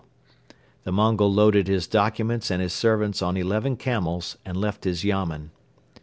[0.81, 5.51] The Mongol loaded his documents and his servants on eleven camels and left his yamen.